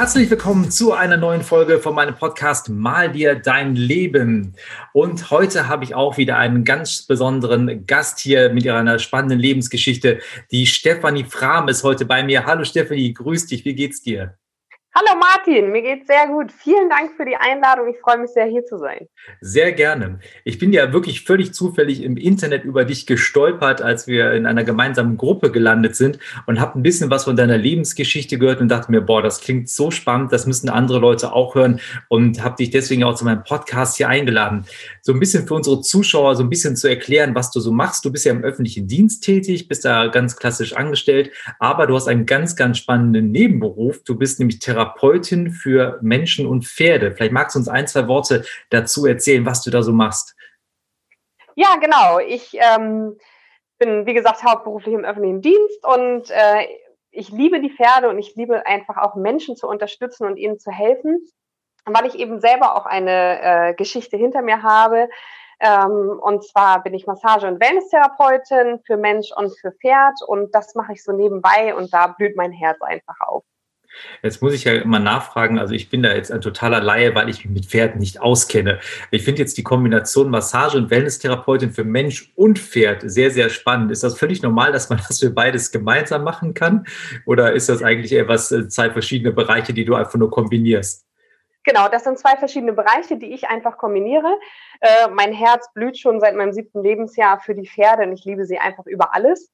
[0.00, 4.54] Herzlich willkommen zu einer neuen Folge von meinem Podcast Mal dir dein Leben.
[4.94, 10.20] Und heute habe ich auch wieder einen ganz besonderen Gast hier mit ihrer spannenden Lebensgeschichte.
[10.52, 12.46] Die Stefanie Frahm ist heute bei mir.
[12.46, 13.66] Hallo Stefanie, grüß dich.
[13.66, 14.38] Wie geht's dir?
[14.92, 16.50] Hallo Martin, mir geht's sehr gut.
[16.50, 17.86] Vielen Dank für die Einladung.
[17.94, 19.06] Ich freue mich sehr, hier zu sein.
[19.40, 20.18] Sehr gerne.
[20.42, 24.64] Ich bin ja wirklich völlig zufällig im Internet über dich gestolpert, als wir in einer
[24.64, 28.90] gemeinsamen Gruppe gelandet sind und habe ein bisschen was von deiner Lebensgeschichte gehört und dachte
[28.90, 31.78] mir, boah, das klingt so spannend, das müssen andere Leute auch hören
[32.08, 34.66] und habe dich deswegen auch zu meinem Podcast hier eingeladen.
[35.02, 38.04] So ein bisschen für unsere Zuschauer, so ein bisschen zu erklären, was du so machst.
[38.04, 42.08] Du bist ja im öffentlichen Dienst tätig, bist da ganz klassisch angestellt, aber du hast
[42.08, 44.02] einen ganz, ganz spannenden Nebenberuf.
[44.02, 47.12] Du bist nämlich Therapeut Therapeutin für Menschen und Pferde.
[47.12, 50.34] Vielleicht magst du uns ein, zwei Worte dazu erzählen, was du da so machst.
[51.54, 52.18] Ja, genau.
[52.18, 53.18] Ich ähm,
[53.78, 56.66] bin, wie gesagt, hauptberuflich im öffentlichen Dienst und äh,
[57.10, 60.70] ich liebe die Pferde und ich liebe einfach auch Menschen zu unterstützen und ihnen zu
[60.70, 61.18] helfen,
[61.84, 65.08] weil ich eben selber auch eine äh, Geschichte hinter mir habe.
[65.58, 70.74] Ähm, und zwar bin ich Massage- und Wellness-Therapeutin für Mensch und für Pferd und das
[70.74, 73.44] mache ich so nebenbei und da blüht mein Herz einfach auf.
[74.22, 77.28] Jetzt muss ich ja immer nachfragen, also ich bin da jetzt ein totaler Laie, weil
[77.28, 78.80] ich mich mit Pferden nicht auskenne.
[79.10, 83.90] Ich finde jetzt die Kombination Massage- und Wellness-Therapeutin für Mensch und Pferd sehr, sehr spannend.
[83.90, 86.86] Ist das völlig normal, dass man das für beides gemeinsam machen kann?
[87.26, 91.06] Oder ist das eigentlich eher was, äh, zwei verschiedene Bereiche, die du einfach nur kombinierst?
[91.64, 94.38] Genau, das sind zwei verschiedene Bereiche, die ich einfach kombiniere.
[94.80, 98.46] Äh, mein Herz blüht schon seit meinem siebten Lebensjahr für die Pferde und ich liebe
[98.46, 99.50] sie einfach über alles.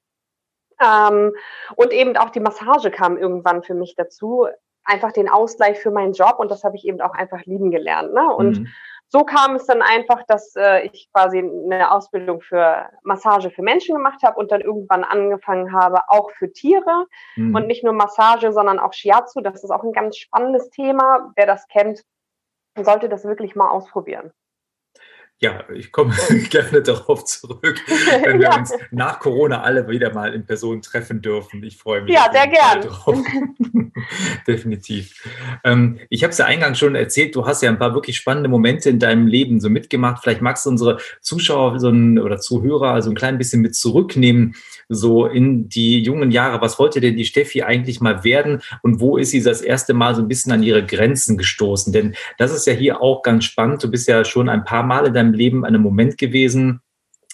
[0.80, 1.32] Ähm,
[1.76, 4.46] und eben auch die Massage kam irgendwann für mich dazu.
[4.84, 8.12] Einfach den Ausgleich für meinen Job und das habe ich eben auch einfach lieben gelernt.
[8.14, 8.32] Ne?
[8.32, 8.68] Und mhm.
[9.08, 13.96] so kam es dann einfach, dass äh, ich quasi eine Ausbildung für Massage für Menschen
[13.96, 17.54] gemacht habe und dann irgendwann angefangen habe, auch für Tiere mhm.
[17.54, 19.40] und nicht nur Massage, sondern auch Shiatsu.
[19.40, 21.32] Das ist auch ein ganz spannendes Thema.
[21.34, 22.02] Wer das kennt,
[22.80, 24.32] sollte das wirklich mal ausprobieren.
[25.38, 26.14] Ja, ich komme
[26.50, 27.82] gerne darauf zurück,
[28.24, 28.56] wenn wir ja.
[28.58, 31.62] uns nach Corona alle wieder mal in Person treffen dürfen.
[31.62, 32.14] Ich freue mich.
[32.14, 32.80] Ja, sehr gern.
[32.80, 33.18] Drauf.
[34.46, 35.28] Definitiv.
[35.62, 38.48] Ähm, ich habe es ja eingangs schon erzählt, du hast ja ein paar wirklich spannende
[38.48, 40.22] Momente in deinem Leben so mitgemacht.
[40.22, 44.54] Vielleicht magst du unsere Zuschauer so ein, oder Zuhörer also ein klein bisschen mit zurücknehmen,
[44.88, 46.62] so in die jungen Jahre.
[46.62, 50.14] Was wollte denn die Steffi eigentlich mal werden und wo ist sie das erste Mal
[50.14, 51.92] so ein bisschen an ihre Grenzen gestoßen?
[51.92, 53.82] Denn das ist ja hier auch ganz spannend.
[53.82, 56.80] Du bist ja schon ein paar Mal in deinem Leben an einem Moment gewesen,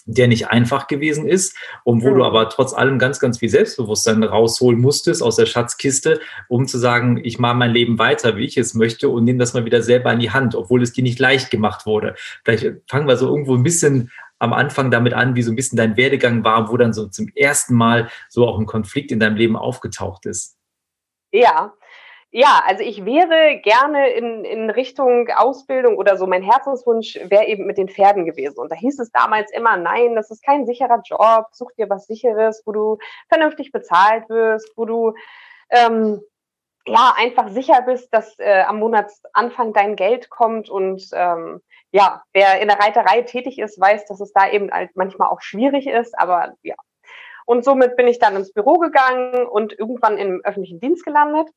[0.05, 2.15] der nicht einfach gewesen ist und wo mhm.
[2.15, 6.77] du aber trotz allem ganz, ganz viel Selbstbewusstsein rausholen musstest aus der Schatzkiste, um zu
[6.77, 9.81] sagen, ich mache mein Leben weiter, wie ich es möchte und nehme das mal wieder
[9.81, 12.15] selber in die Hand, obwohl es dir nicht leicht gemacht wurde.
[12.43, 15.77] Vielleicht fangen wir so irgendwo ein bisschen am Anfang damit an, wie so ein bisschen
[15.77, 19.37] dein Werdegang war, wo dann so zum ersten Mal so auch ein Konflikt in deinem
[19.37, 20.57] Leben aufgetaucht ist.
[21.31, 21.73] Ja,
[22.35, 26.25] ja, also ich wäre gerne in, in Richtung Ausbildung oder so.
[26.25, 28.57] Mein Herzenswunsch wäre eben mit den Pferden gewesen.
[28.57, 32.07] Und da hieß es damals immer, nein, das ist kein sicherer Job, such dir was
[32.07, 32.97] Sicheres, wo du
[33.29, 35.13] vernünftig bezahlt wirst, wo du
[35.69, 36.21] ähm,
[36.87, 40.71] ja einfach sicher bist, dass äh, am Monatsanfang dein Geld kommt.
[40.71, 41.61] Und ähm,
[41.91, 45.41] ja, wer in der Reiterei tätig ist, weiß, dass es da eben halt manchmal auch
[45.41, 46.17] schwierig ist.
[46.17, 46.75] Aber ja.
[47.45, 51.47] Und somit bin ich dann ins Büro gegangen und irgendwann im öffentlichen Dienst gelandet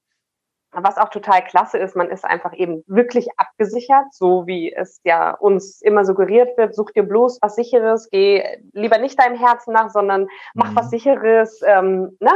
[0.83, 5.31] was auch total klasse ist, man ist einfach eben wirklich abgesichert, so wie es ja
[5.31, 6.75] uns immer suggeriert wird.
[6.75, 10.77] Such dir bloß was Sicheres, geh lieber nicht deinem Herzen nach, sondern mach mhm.
[10.77, 11.61] was Sicheres.
[11.65, 12.33] Ähm, ne?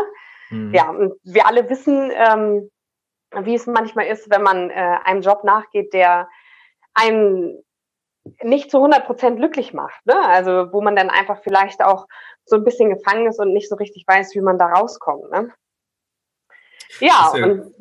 [0.50, 0.74] Mhm.
[0.74, 2.70] Ja, und wir alle wissen, ähm,
[3.42, 6.28] wie es manchmal ist, wenn man äh, einem Job nachgeht, der
[6.94, 7.62] einen
[8.42, 10.04] nicht zu 100 Prozent glücklich macht.
[10.06, 10.18] Ne?
[10.18, 12.06] Also wo man dann einfach vielleicht auch
[12.44, 15.30] so ein bisschen gefangen ist und nicht so richtig weiß, wie man da rauskommt.
[15.30, 15.52] Ne?
[16.98, 17.72] Ja, und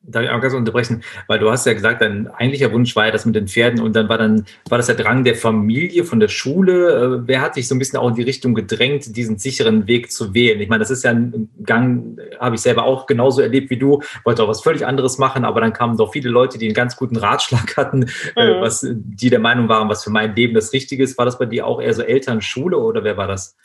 [0.00, 1.02] Darf ich auch ganz unterbrechen?
[1.26, 3.94] Weil du hast ja gesagt, dein eigentlicher Wunsch war ja das mit den Pferden und
[3.94, 7.22] dann war dann, war das der Drang der Familie, von der Schule.
[7.22, 10.10] Äh, wer hat dich so ein bisschen auch in die Richtung gedrängt, diesen sicheren Weg
[10.12, 10.60] zu wählen?
[10.60, 14.00] Ich meine, das ist ja ein Gang, habe ich selber auch genauso erlebt wie du,
[14.24, 16.96] wollte auch was völlig anderes machen, aber dann kamen doch viele Leute, die einen ganz
[16.96, 18.04] guten Ratschlag hatten,
[18.36, 18.60] äh, mhm.
[18.60, 21.18] was, die der Meinung waren, was für mein Leben das Richtige ist.
[21.18, 23.56] War das bei dir auch eher so Eltern, Schule oder wer war das?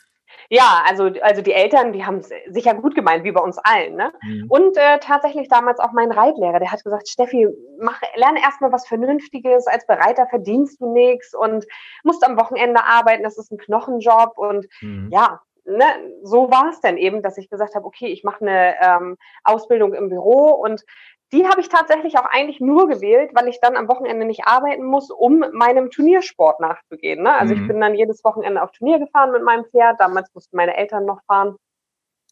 [0.50, 3.96] Ja, also, also die Eltern, die haben es sicher gut gemeint, wie bei uns allen.
[3.96, 4.12] Ne?
[4.22, 4.46] Mhm.
[4.48, 7.48] Und äh, tatsächlich damals auch mein Reitlehrer, der hat gesagt, Steffi,
[7.78, 11.66] mach, lerne erstmal was Vernünftiges, als Bereiter verdienst du nichts und
[12.02, 14.36] musst am Wochenende arbeiten, das ist ein Knochenjob.
[14.36, 15.08] Und mhm.
[15.10, 15.84] ja, ne,
[16.22, 19.94] so war es dann eben, dass ich gesagt habe, okay, ich mache eine ähm, Ausbildung
[19.94, 20.84] im Büro und
[21.34, 24.84] die habe ich tatsächlich auch eigentlich nur gewählt, weil ich dann am Wochenende nicht arbeiten
[24.84, 27.24] muss, um meinem Turniersport nachzugehen.
[27.24, 27.34] Ne?
[27.34, 27.60] Also mhm.
[27.60, 29.98] ich bin dann jedes Wochenende auf Turnier gefahren mit meinem Pferd.
[29.98, 31.56] Damals mussten meine Eltern noch fahren.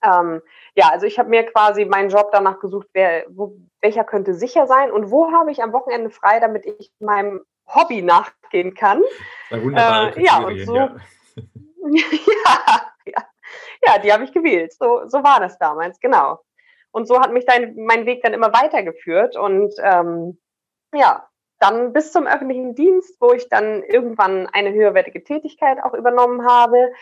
[0.04, 0.40] Ähm,
[0.76, 4.68] ja, also ich habe mir quasi meinen Job danach gesucht, wer, wo, welcher könnte sicher
[4.68, 9.02] sein und wo habe ich am Wochenende frei, damit ich meinem Hobby nachgehen kann.
[9.50, 10.76] Äh, ja, und so.
[10.76, 10.94] Ja.
[11.90, 13.24] ja, ja,
[13.84, 14.72] ja, die habe ich gewählt.
[14.74, 16.38] So, so war das damals, genau.
[16.92, 19.36] Und so hat mich dein, mein Weg dann immer weitergeführt.
[19.36, 20.38] Und ähm,
[20.94, 21.26] ja,
[21.58, 26.92] dann bis zum öffentlichen Dienst, wo ich dann irgendwann eine höherwertige Tätigkeit auch übernommen habe,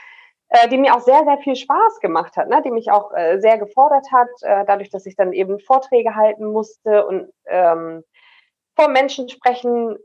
[0.48, 2.60] äh, die mir auch sehr, sehr viel Spaß gemacht hat, ne?
[2.62, 6.46] die mich auch äh, sehr gefordert hat, äh, dadurch, dass ich dann eben Vorträge halten
[6.46, 8.04] musste und ähm,
[8.76, 9.96] vor Menschen sprechen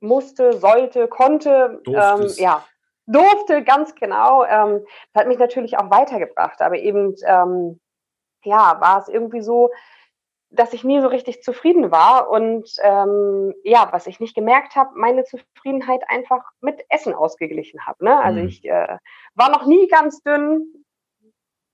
[0.00, 1.82] musste, sollte, konnte.
[1.86, 2.64] Ähm, ja,
[3.06, 4.44] durfte, ganz genau.
[4.44, 7.80] Ähm, das hat mich natürlich auch weitergebracht, aber eben ähm,
[8.44, 9.70] ja, war es irgendwie so,
[10.50, 14.90] dass ich nie so richtig zufrieden war und ähm, ja, was ich nicht gemerkt habe,
[14.96, 18.04] meine Zufriedenheit einfach mit Essen ausgeglichen habe.
[18.04, 18.20] Ne?
[18.20, 18.48] Also mhm.
[18.48, 18.98] ich äh,
[19.34, 20.84] war noch nie ganz dünn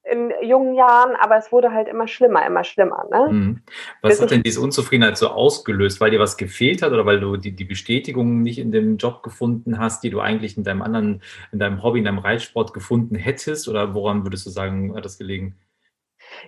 [0.09, 3.05] in jungen Jahren, aber es wurde halt immer schlimmer, immer schlimmer.
[3.11, 3.33] Ne?
[3.33, 3.63] Mhm.
[4.03, 6.01] Was Bis hat denn diese Unzufriedenheit so ausgelöst?
[6.01, 9.23] Weil dir was gefehlt hat oder weil du die, die Bestätigung nicht in dem Job
[9.23, 13.17] gefunden hast, die du eigentlich in deinem anderen, in deinem Hobby, in deinem Reitsport gefunden
[13.17, 13.69] hättest?
[13.69, 15.57] Oder woran würdest du sagen, hat das gelegen?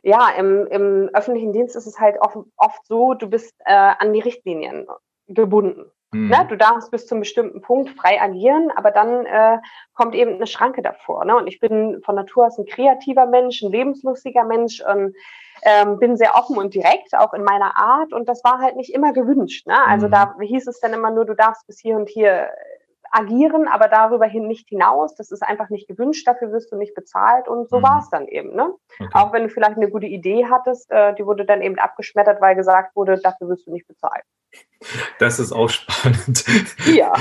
[0.02, 4.12] Ja, im, im öffentlichen Dienst ist es halt oft, oft so, du bist äh, an
[4.12, 4.86] die Richtlinien
[5.26, 5.90] gebunden.
[6.12, 6.28] Mhm.
[6.28, 6.46] Ne?
[6.48, 9.58] Du darfst bis zu einem bestimmten Punkt frei agieren, aber dann äh,
[9.94, 11.24] kommt eben eine Schranke davor.
[11.24, 11.36] Ne?
[11.36, 15.14] Und ich bin von Natur aus ein kreativer Mensch, ein lebenslustiger Mensch und
[15.62, 18.12] ähm, bin sehr offen und direkt, auch in meiner Art.
[18.12, 19.66] Und das war halt nicht immer gewünscht.
[19.66, 19.76] Ne?
[19.86, 20.12] Also mhm.
[20.12, 22.48] da hieß es dann immer nur, du darfst bis hier und hier
[23.10, 25.14] agieren, aber darüber hin nicht hinaus.
[25.14, 27.82] Das ist einfach nicht gewünscht, dafür wirst du nicht bezahlt und so mhm.
[27.82, 28.54] war es dann eben.
[28.54, 28.72] Ne?
[28.98, 29.08] Okay.
[29.14, 32.54] Auch wenn du vielleicht eine gute Idee hattest, äh, die wurde dann eben abgeschmettert, weil
[32.54, 34.24] gesagt wurde, dafür wirst du nicht bezahlt.
[35.18, 36.44] Das ist auch spannend.
[36.86, 37.12] Ja.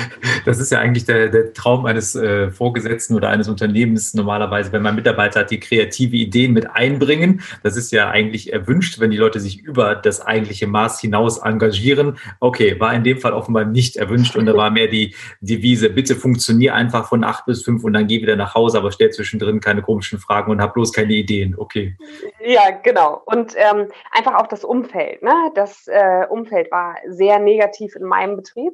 [0.45, 4.83] Das ist ja eigentlich der, der Traum eines äh, Vorgesetzten oder eines Unternehmens normalerweise, wenn
[4.83, 7.41] man Mitarbeiter hat, die kreative Ideen mit einbringen.
[7.63, 12.17] Das ist ja eigentlich erwünscht, wenn die Leute sich über das eigentliche Maß hinaus engagieren.
[12.39, 16.15] Okay, war in dem Fall offenbar nicht erwünscht und da war mehr die Devise, bitte
[16.15, 19.59] funktionier einfach von acht bis fünf und dann geh wieder nach Hause, aber stell zwischendrin
[19.59, 21.55] keine komischen Fragen und hab bloß keine Ideen.
[21.57, 21.97] Okay.
[22.45, 23.23] Ja, genau.
[23.25, 25.23] Und ähm, einfach auch das Umfeld.
[25.23, 25.33] Ne?
[25.55, 28.73] Das äh, Umfeld war sehr negativ in meinem Betrieb.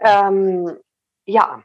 [0.00, 0.76] Ähm,
[1.24, 1.62] ja.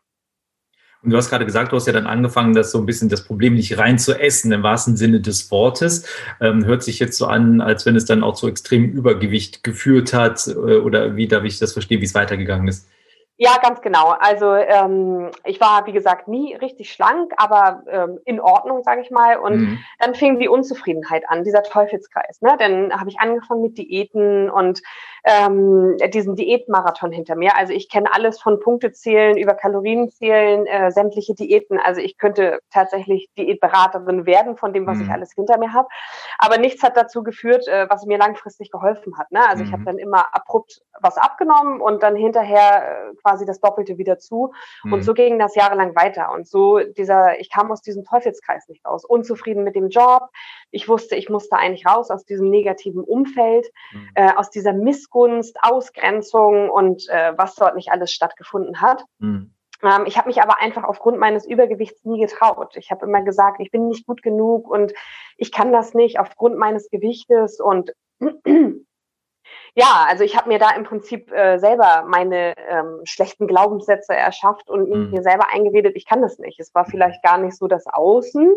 [1.03, 3.25] Und du hast gerade gesagt, du hast ja dann angefangen, das so ein bisschen das
[3.25, 6.07] Problem nicht rein zu essen, im wahrsten Sinne des Wortes.
[6.39, 10.13] Ähm, hört sich jetzt so an, als wenn es dann auch zu extremem Übergewicht geführt
[10.13, 10.47] hat.
[10.47, 12.87] Äh, oder wie darf ich das verstehen, wie es weitergegangen ist?
[13.37, 14.13] Ja, ganz genau.
[14.19, 19.09] Also ähm, ich war, wie gesagt, nie richtig schlank, aber ähm, in Ordnung, sage ich
[19.09, 19.37] mal.
[19.37, 19.79] Und mhm.
[19.99, 22.41] dann fing die Unzufriedenheit an, dieser Teufelskreis.
[22.41, 22.55] Ne?
[22.59, 24.83] Dann habe ich angefangen mit Diäten und
[25.25, 27.57] ähm, diesen Diätmarathon hinter mir.
[27.57, 31.79] Also ich kenne alles von Punktezählen über Kalorienzählen, äh, sämtliche Diäten.
[31.79, 35.05] Also ich könnte tatsächlich Diätberaterin werden von dem, was mhm.
[35.05, 35.87] ich alles hinter mir habe.
[36.37, 39.31] Aber nichts hat dazu geführt, äh, was mir langfristig geholfen hat.
[39.31, 39.39] Ne?
[39.49, 39.69] Also mhm.
[39.69, 44.19] ich habe dann immer abrupt was abgenommen und dann hinterher äh, quasi das Doppelte wieder
[44.19, 44.53] zu.
[44.83, 44.93] Mhm.
[44.93, 46.31] Und so ging das jahrelang weiter.
[46.31, 49.05] Und so dieser, ich kam aus diesem Teufelskreis nicht raus.
[49.05, 50.29] Unzufrieden mit dem Job.
[50.71, 54.09] Ich wusste, ich musste eigentlich raus aus diesem negativen Umfeld, mhm.
[54.15, 59.03] äh, aus dieser Missgunst, Ausgrenzung und äh, was dort nicht alles stattgefunden hat.
[59.19, 59.53] Mhm.
[60.05, 62.77] Ich habe mich aber einfach aufgrund meines Übergewichts nie getraut.
[62.77, 64.93] Ich habe immer gesagt, ich bin nicht gut genug und
[65.35, 67.93] ich kann das nicht aufgrund meines Gewichtes und
[69.75, 74.69] ja, also ich habe mir da im Prinzip äh, selber meine ähm, schlechten Glaubenssätze erschafft
[74.69, 75.11] und mhm.
[75.11, 76.59] mir selber eingeredet, ich kann das nicht.
[76.59, 78.55] Es war vielleicht gar nicht so das Außen,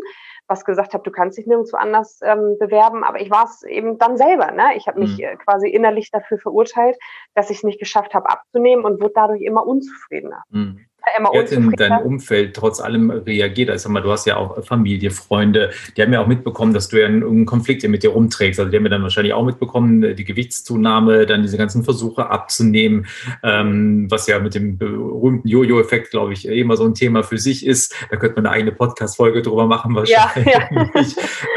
[0.48, 3.98] was gesagt hat, du kannst dich nirgendwo anders ähm, bewerben, aber ich war es eben
[3.98, 4.52] dann selber.
[4.52, 4.76] Ne?
[4.76, 5.24] Ich habe mich mhm.
[5.24, 6.96] äh, quasi innerlich dafür verurteilt,
[7.34, 10.42] dass ich es nicht geschafft habe abzunehmen und wurde dadurch immer unzufriedener.
[10.50, 10.85] Mhm
[11.18, 13.70] immer Wie hat denn dein Umfeld trotz allem reagiert?
[13.70, 17.00] Also, mal, du hast ja auch Familie, Freunde, die haben ja auch mitbekommen, dass du
[17.00, 18.58] ja einen Konflikt mit dir rumträgst.
[18.58, 23.06] Also die haben ja dann wahrscheinlich auch mitbekommen, die Gewichtszunahme, dann diese ganzen Versuche abzunehmen,
[23.42, 27.66] ähm, was ja mit dem berühmten Jojo-Effekt, glaube ich, immer so ein Thema für sich
[27.66, 27.94] ist.
[28.10, 30.46] Da könnte man eine eigene Podcast-Folge drüber machen wahrscheinlich.
[30.46, 31.02] Ja, ja.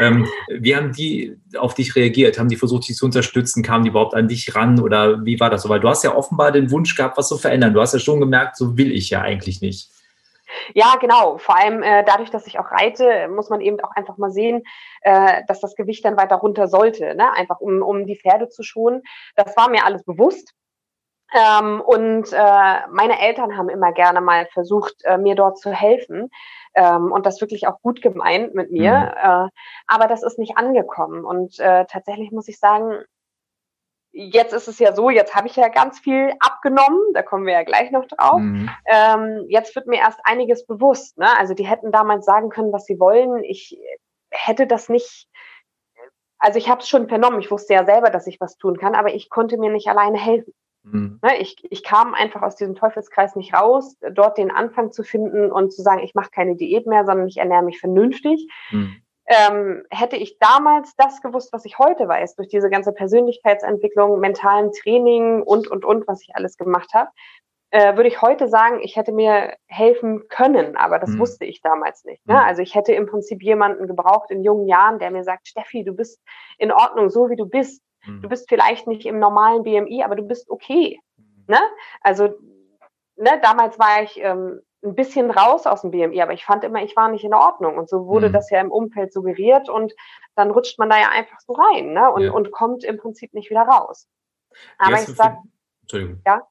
[0.00, 2.38] ähm, wie haben die auf dich reagiert?
[2.38, 3.62] Haben die versucht, dich zu unterstützen?
[3.62, 5.68] Kamen die überhaupt an dich ran oder wie war das so?
[5.68, 7.74] Weil du hast ja offenbar den Wunsch gehabt, was zu verändern.
[7.74, 9.90] Du hast ja schon gemerkt, so will ich ja eigentlich nicht.
[10.74, 11.38] Ja, genau.
[11.38, 14.64] Vor allem äh, dadurch, dass ich auch reite, muss man eben auch einfach mal sehen,
[15.02, 17.32] äh, dass das Gewicht dann weiter runter sollte, ne?
[17.32, 19.02] einfach um, um die Pferde zu schonen.
[19.36, 20.52] Das war mir alles bewusst.
[21.32, 26.30] Ähm, und äh, meine Eltern haben immer gerne mal versucht, äh, mir dort zu helfen.
[26.74, 28.92] Ähm, und das wirklich auch gut gemeint mit mir.
[28.92, 29.46] Mhm.
[29.46, 29.48] Äh,
[29.86, 31.24] aber das ist nicht angekommen.
[31.24, 33.02] Und äh, tatsächlich muss ich sagen,
[34.12, 37.52] jetzt ist es ja so, jetzt habe ich ja ganz viel abgenommen, da kommen wir
[37.52, 38.40] ja gleich noch drauf.
[38.40, 38.70] Mhm.
[38.86, 41.18] Ähm, jetzt wird mir erst einiges bewusst.
[41.18, 41.28] Ne?
[41.38, 43.44] Also die hätten damals sagen können, was sie wollen.
[43.44, 43.78] Ich
[44.30, 45.28] hätte das nicht,
[46.38, 48.94] also ich habe es schon vernommen, ich wusste ja selber, dass ich was tun kann,
[48.94, 50.52] aber ich konnte mir nicht alleine helfen.
[50.82, 51.20] Mhm.
[51.22, 51.40] Ne?
[51.40, 55.72] Ich, ich kam einfach aus diesem Teufelskreis nicht raus, dort den Anfang zu finden und
[55.72, 58.48] zu sagen, ich mache keine Diät mehr, sondern ich ernähre mich vernünftig.
[58.70, 64.18] Mhm ähm, hätte ich damals das gewusst, was ich heute weiß, durch diese ganze Persönlichkeitsentwicklung,
[64.18, 67.10] mentalen Training und, und, und, was ich alles gemacht habe,
[67.70, 71.20] äh, würde ich heute sagen, ich hätte mir helfen können, aber das mhm.
[71.20, 72.26] wusste ich damals nicht.
[72.26, 72.34] Ne?
[72.34, 72.40] Mhm.
[72.40, 75.92] Also ich hätte im Prinzip jemanden gebraucht in jungen Jahren, der mir sagt, Steffi, du
[75.92, 76.20] bist
[76.58, 77.82] in Ordnung, so wie du bist.
[78.06, 78.22] Mhm.
[78.22, 81.00] Du bist vielleicht nicht im normalen BMI, aber du bist okay.
[81.16, 81.44] Mhm.
[81.48, 81.60] Ne?
[82.02, 82.34] Also
[83.16, 86.82] ne, damals war ich ähm, ein bisschen raus aus dem BMI, aber ich fand immer,
[86.82, 87.76] ich war nicht in Ordnung.
[87.76, 88.32] Und so wurde mhm.
[88.32, 89.94] das ja im Umfeld suggeriert und
[90.34, 92.10] dann rutscht man da ja einfach so rein ne?
[92.10, 92.32] und, ja.
[92.32, 94.08] und kommt im Prinzip nicht wieder raus.
[94.78, 95.36] Aber ich sag,
[95.82, 96.22] Entschuldigung.
[96.26, 96.42] Ja.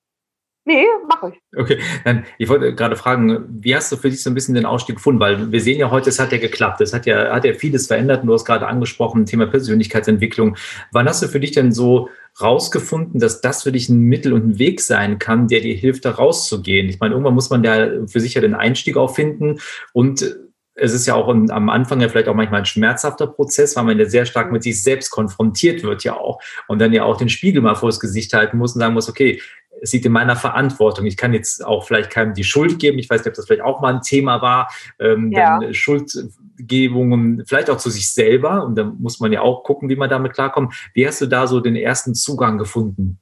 [0.69, 1.59] Nee, mache ich.
[1.59, 4.67] Okay, dann, ich wollte gerade fragen, wie hast du für dich so ein bisschen den
[4.67, 5.19] Ausstieg gefunden?
[5.19, 6.79] Weil wir sehen ja heute, es hat ja geklappt.
[6.81, 8.23] Es hat ja, hat ja vieles verändert.
[8.23, 10.57] Du hast gerade angesprochen, Thema Persönlichkeitsentwicklung.
[10.91, 12.09] Wann hast du für dich denn so
[12.39, 16.05] rausgefunden, dass das für dich ein Mittel und ein Weg sein kann, der dir hilft,
[16.05, 16.87] da rauszugehen?
[16.87, 19.59] Ich meine, irgendwann muss man ja für sich ja den Einstieg auch finden
[19.91, 20.35] und
[20.81, 23.99] es ist ja auch am Anfang ja vielleicht auch manchmal ein schmerzhafter Prozess, weil man
[23.99, 27.27] ja sehr stark mit sich selbst konfrontiert wird ja auch und dann ja auch den
[27.27, 29.41] Spiegel mal vors Gesicht halten muss und sagen muss, okay,
[29.81, 31.05] es liegt in meiner Verantwortung.
[31.05, 32.99] Ich kann jetzt auch vielleicht keinem die Schuld geben.
[32.99, 34.71] Ich weiß nicht, ob das vielleicht auch mal ein Thema war.
[34.99, 35.59] Ähm, ja.
[35.73, 38.63] Schuldgebungen, vielleicht auch zu sich selber.
[38.63, 40.73] Und da muss man ja auch gucken, wie man damit klarkommt.
[40.93, 43.19] Wie hast du da so den ersten Zugang gefunden?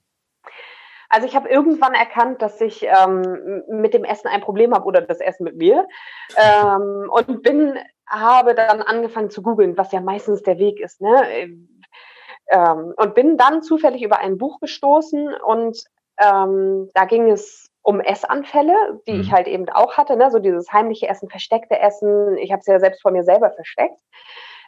[1.10, 5.02] Also ich habe irgendwann erkannt, dass ich ähm, mit dem Essen ein Problem habe oder
[5.02, 5.88] das Essen mit mir.
[6.36, 11.00] Ähm, und bin, habe dann angefangen zu googeln, was ja meistens der Weg ist.
[11.00, 11.58] Ne?
[12.50, 15.84] Ähm, und bin dann zufällig über ein Buch gestoßen und
[16.20, 19.22] ähm, da ging es um Essanfälle, die mhm.
[19.22, 20.30] ich halt eben auch hatte, ne?
[20.30, 22.38] so dieses heimliche Essen, versteckte Essen.
[22.38, 24.00] Ich habe es ja selbst vor mir selber versteckt.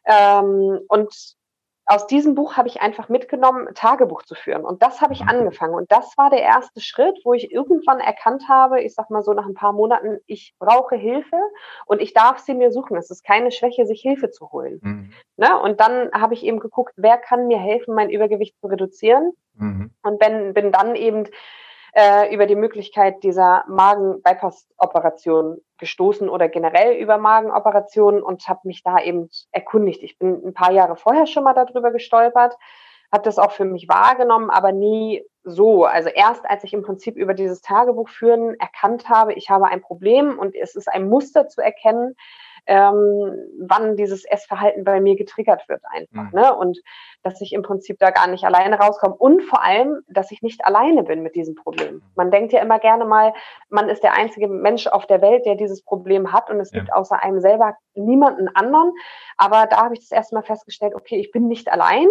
[0.06, 1.36] Ähm, und
[1.89, 4.63] aus diesem Buch habe ich einfach mitgenommen, Tagebuch zu führen.
[4.63, 5.74] Und das habe ich angefangen.
[5.74, 9.34] Und das war der erste Schritt, wo ich irgendwann erkannt habe, ich sag mal so
[9.34, 11.38] nach ein paar Monaten, ich brauche Hilfe
[11.88, 12.96] und ich darf sie mir suchen.
[12.96, 14.79] Es ist keine Schwäche, sich Hilfe zu holen.
[14.84, 15.13] Mhm.
[15.38, 15.60] Ne?
[15.60, 19.31] Und dann habe ich eben geguckt, wer kann mir helfen, mein Übergewicht zu reduzieren.
[19.55, 19.89] Mhm.
[20.03, 21.24] Und bin, bin dann eben
[21.93, 29.00] äh, über die Möglichkeit dieser Magen-Bypass-Operation gestoßen oder generell über Magenoperationen und habe mich da
[29.00, 30.03] eben erkundigt.
[30.03, 32.55] Ich bin ein paar Jahre vorher schon mal darüber gestolpert,
[33.12, 35.86] habe das auch für mich wahrgenommen, aber nie so.
[35.86, 39.81] Also erst als ich im Prinzip über dieses Tagebuch führen erkannt habe, ich habe ein
[39.81, 42.15] Problem und es ist ein Muster zu erkennen,
[42.70, 46.32] ähm, wann dieses Essverhalten bei mir getriggert wird einfach.
[46.32, 46.40] Mhm.
[46.40, 46.56] Ne?
[46.56, 46.80] Und
[47.24, 49.16] dass ich im Prinzip da gar nicht alleine rauskomme.
[49.16, 51.96] Und vor allem, dass ich nicht alleine bin mit diesem Problem.
[51.96, 52.02] Mhm.
[52.16, 53.34] Man denkt ja immer gerne mal,
[53.70, 56.80] man ist der einzige Mensch auf der Welt, der dieses Problem hat und es ja.
[56.80, 58.94] gibt außer einem selber niemanden anderen.
[59.36, 62.08] Aber da habe ich das erste Mal festgestellt, okay, ich bin nicht allein.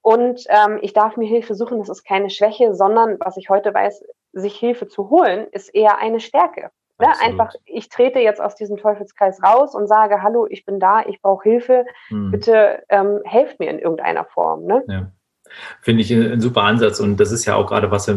[0.00, 3.74] Und ähm, ich darf mir Hilfe suchen, das ist keine Schwäche, sondern was ich heute
[3.74, 6.70] weiß, sich Hilfe zu holen, ist eher eine Stärke.
[6.98, 7.08] Ne?
[7.20, 11.22] Einfach, ich trete jetzt aus diesem Teufelskreis raus und sage, hallo, ich bin da, ich
[11.22, 12.30] brauche Hilfe, hm.
[12.30, 14.64] bitte ähm, helft mir in irgendeiner Form.
[14.64, 14.84] Ne?
[14.88, 15.12] Ja.
[15.82, 18.08] Finde ich ein super Ansatz und das ist ja auch gerade was,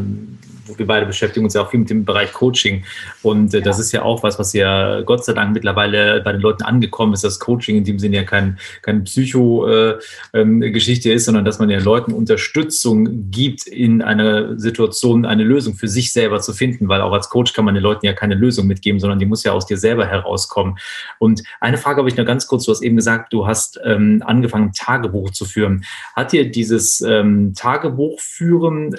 [0.78, 2.84] wir beide beschäftigen uns ja auch viel mit dem Bereich Coaching.
[3.22, 3.64] Und äh, ja.
[3.64, 7.14] das ist ja auch was, was ja Gott sei Dank mittlerweile bei den Leuten angekommen
[7.14, 11.60] ist, dass Coaching in dem Sinne ja kein, keine Psycho-Geschichte äh, ähm, ist, sondern dass
[11.60, 16.88] man ja Leuten Unterstützung gibt, in einer Situation eine Lösung für sich selber zu finden,
[16.88, 19.44] weil auch als Coach kann man den Leuten ja keine Lösung mitgeben, sondern die muss
[19.44, 20.78] ja aus dir selber herauskommen.
[21.20, 24.24] Und eine Frage habe ich noch ganz kurz, du hast eben gesagt, du hast ähm,
[24.26, 25.84] angefangen, Tagebuch zu führen.
[26.16, 28.96] Hat dir dieses ähm, Tagebuch führen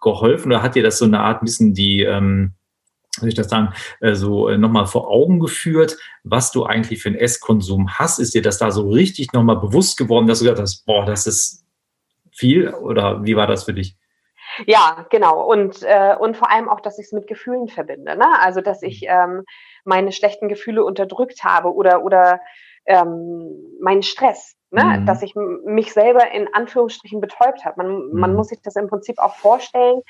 [0.00, 2.52] geholfen oder hat dir das so eine Art ein bisschen die, ähm,
[3.10, 7.08] soll ich das sagen, äh, so äh, nochmal vor Augen geführt, was du eigentlich für
[7.08, 8.18] einen Esskonsum hast?
[8.18, 11.26] Ist dir das da so richtig nochmal bewusst geworden, dass du gesagt hast, boah, das
[11.26, 11.64] ist
[12.30, 13.96] viel oder wie war das für dich?
[14.66, 15.42] Ja, genau.
[15.42, 18.16] Und, äh, und vor allem auch, dass ich es mit Gefühlen verbinde.
[18.16, 18.26] Ne?
[18.40, 19.08] Also, dass ich mhm.
[19.08, 19.44] ähm,
[19.84, 22.40] meine schlechten Gefühle unterdrückt habe oder, oder
[22.86, 24.55] ähm, meinen Stress.
[24.70, 24.84] Ne?
[24.84, 25.06] Mhm.
[25.06, 27.82] Dass ich mich selber in Anführungsstrichen betäubt habe.
[27.82, 28.20] Man, mhm.
[28.20, 30.02] man muss sich das im Prinzip auch vorstellen,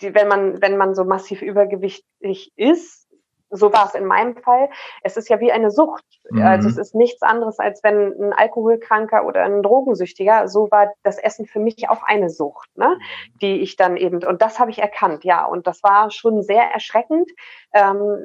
[0.00, 3.04] die, wenn, man, wenn man so massiv übergewichtig ist,
[3.50, 4.68] so war es in meinem Fall.
[5.02, 6.04] Es ist ja wie eine Sucht.
[6.30, 6.42] Mhm.
[6.42, 11.18] Also es ist nichts anderes, als wenn ein Alkoholkranker oder ein Drogensüchtiger, so war das
[11.18, 12.88] Essen für mich auch eine Sucht, ne?
[12.88, 13.38] Mhm.
[13.40, 15.44] die ich dann eben, und das habe ich erkannt, ja.
[15.44, 17.30] Und das war schon sehr erschreckend.
[17.72, 18.18] Ähm,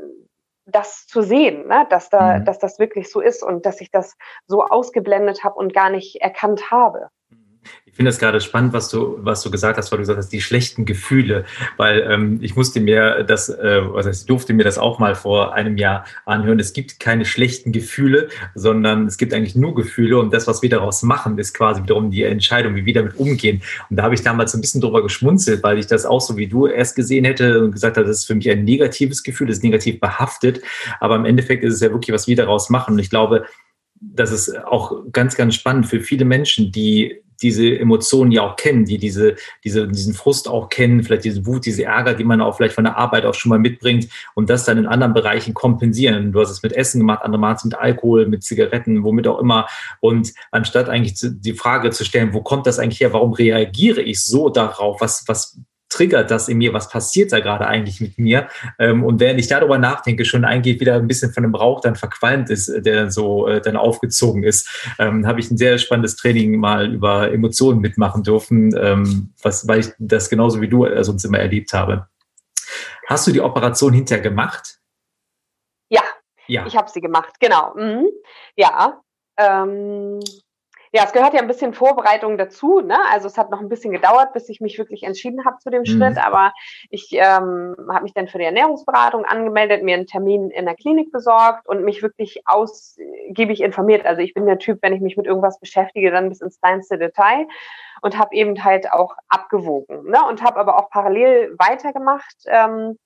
[0.71, 1.85] das zu sehen, ne?
[1.89, 2.45] dass, da, mhm.
[2.45, 4.15] dass das wirklich so ist und dass ich das
[4.47, 7.09] so ausgeblendet habe und gar nicht erkannt habe.
[7.85, 10.29] Ich finde es gerade spannend, was du, was du gesagt hast, weil du gesagt hast,
[10.29, 11.43] die schlechten Gefühle,
[11.75, 15.53] weil ähm, ich musste mir das, äh, also ich durfte mir das auch mal vor
[15.53, 16.59] einem Jahr anhören.
[16.59, 20.69] Es gibt keine schlechten Gefühle, sondern es gibt eigentlich nur Gefühle und das, was wir
[20.69, 23.61] daraus machen, ist quasi wiederum die Entscheidung, wie wir damit umgehen.
[23.89, 26.47] Und da habe ich damals ein bisschen drüber geschmunzelt, weil ich das auch so wie
[26.47, 29.57] du erst gesehen hätte und gesagt habe, das ist für mich ein negatives Gefühl, das
[29.57, 30.61] ist negativ behaftet.
[31.01, 32.93] Aber im Endeffekt ist es ja wirklich, was wir daraus machen.
[32.93, 33.45] Und ich glaube,
[33.99, 38.85] das ist auch ganz, ganz spannend für viele Menschen, die diese Emotionen ja auch kennen,
[38.85, 42.57] die diese, diese, diesen Frust auch kennen, vielleicht diese Wut, diese Ärger, die man auch
[42.57, 46.31] vielleicht von der Arbeit auch schon mal mitbringt und das dann in anderen Bereichen kompensieren.
[46.31, 49.67] Du hast es mit Essen gemacht, andere Mal mit Alkohol, mit Zigaretten, womit auch immer.
[49.99, 53.13] Und anstatt eigentlich die Frage zu stellen, wo kommt das eigentlich her?
[53.13, 55.01] Warum reagiere ich so darauf?
[55.01, 58.47] Was, was triggert das in mir, was passiert da gerade eigentlich mit mir?
[58.77, 61.95] Ähm, und während ich darüber nachdenke, schon eigentlich wieder ein bisschen von dem Rauch dann
[61.95, 64.69] verqualmt ist, der dann so äh, dann aufgezogen ist,
[64.99, 69.79] ähm, habe ich ein sehr spannendes Training mal über Emotionen mitmachen dürfen, ähm, was, weil
[69.79, 72.07] ich das genauso wie du äh, sonst immer erlebt habe.
[73.07, 74.79] Hast du die Operation hinterher gemacht?
[75.89, 76.03] Ja,
[76.47, 76.67] ja.
[76.67, 77.73] ich habe sie gemacht, genau.
[77.75, 78.05] Mhm.
[78.55, 79.01] Ja,
[79.37, 80.19] ähm,
[80.91, 82.79] ja, es gehört ja ein bisschen Vorbereitung dazu.
[82.81, 82.97] Ne?
[83.11, 85.81] Also es hat noch ein bisschen gedauert, bis ich mich wirklich entschieden habe zu dem
[85.81, 85.85] mhm.
[85.85, 86.17] Schritt.
[86.17, 86.51] Aber
[86.89, 91.11] ich ähm, habe mich dann für die Ernährungsberatung angemeldet, mir einen Termin in der Klinik
[91.11, 94.05] besorgt und mich wirklich ausgiebig informiert.
[94.05, 96.97] Also ich bin der Typ, wenn ich mich mit irgendwas beschäftige, dann bis ins kleinste
[96.97, 97.47] Detail
[98.01, 100.09] und habe eben halt auch abgewogen.
[100.09, 100.19] Ne?
[100.27, 102.35] Und habe aber auch parallel weitergemacht.
[102.47, 102.97] Ähm,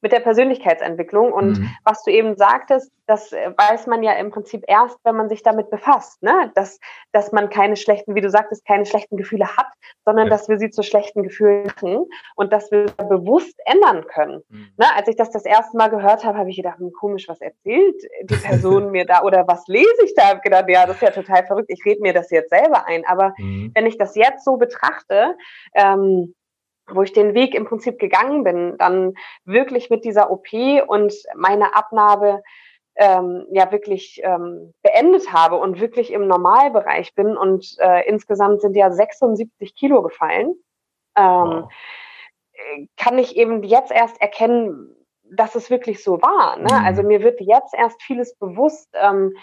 [0.00, 1.32] mit der Persönlichkeitsentwicklung.
[1.32, 1.70] Und mhm.
[1.84, 5.42] was du eben sagtest, das äh, weiß man ja im Prinzip erst, wenn man sich
[5.42, 6.52] damit befasst, ne?
[6.54, 6.78] dass,
[7.12, 9.68] dass man keine schlechten, wie du sagtest, keine schlechten Gefühle hat,
[10.04, 10.30] sondern ja.
[10.30, 12.06] dass wir sie zu schlechten Gefühlen machen
[12.36, 14.42] und dass wir bewusst ändern können.
[14.48, 14.68] Mhm.
[14.76, 14.86] Ne?
[14.94, 18.00] Als ich das das erste Mal gehört habe, habe ich gedacht, hm, komisch, was erzählt
[18.22, 20.24] die Person mir da oder was lese ich da?
[20.24, 22.86] Ich habe gedacht, ja, das ist ja total verrückt, ich rede mir das jetzt selber
[22.86, 23.04] ein.
[23.06, 23.72] Aber mhm.
[23.74, 25.36] wenn ich das jetzt so betrachte,
[25.74, 26.34] ähm,
[26.90, 30.48] wo ich den Weg im Prinzip gegangen bin, dann wirklich mit dieser OP
[30.86, 32.42] und meine Abnahme
[32.96, 38.76] ähm, ja wirklich ähm, beendet habe und wirklich im Normalbereich bin und äh, insgesamt sind
[38.76, 40.54] ja 76 Kilo gefallen,
[41.16, 41.72] ähm, wow.
[42.96, 44.96] kann ich eben jetzt erst erkennen,
[45.30, 46.56] dass es wirklich so war.
[46.56, 46.72] Ne?
[46.72, 46.86] Mhm.
[46.86, 49.34] Also mir wird jetzt erst vieles bewusst, ähm,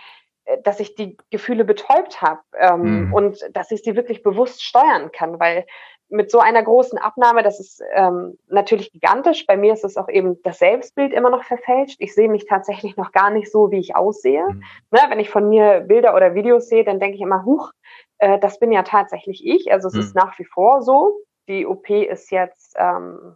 [0.64, 3.14] dass ich die Gefühle betäubt habe ähm, mhm.
[3.14, 5.66] und dass ich sie wirklich bewusst steuern kann, weil
[6.10, 9.46] mit so einer großen Abnahme, das ist ähm, natürlich gigantisch.
[9.46, 11.98] Bei mir ist es auch eben das Selbstbild immer noch verfälscht.
[12.00, 14.46] Ich sehe mich tatsächlich noch gar nicht so, wie ich aussehe.
[14.48, 14.64] Mhm.
[14.92, 17.72] Ne, wenn ich von mir Bilder oder Videos sehe, dann denke ich immer, huch,
[18.20, 19.72] äh, das bin ja tatsächlich ich.
[19.72, 20.00] Also es mhm.
[20.02, 21.20] ist nach wie vor so.
[21.48, 23.36] Die OP ist jetzt ähm,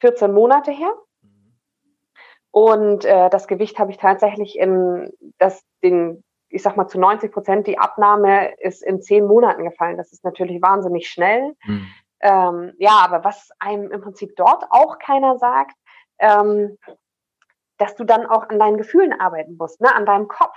[0.00, 0.92] 14 Monate her.
[2.50, 7.32] Und äh, das Gewicht habe ich tatsächlich in das, den ich sag mal zu 90
[7.32, 9.96] Prozent, die Abnahme ist in zehn Monaten gefallen.
[9.96, 11.54] Das ist natürlich wahnsinnig schnell.
[11.64, 11.86] Mhm.
[12.20, 15.76] Ähm, ja, aber was einem im Prinzip dort auch keiner sagt,
[16.18, 16.78] ähm,
[17.76, 20.56] dass du dann auch an deinen Gefühlen arbeiten musst, ne, an deinem Kopf.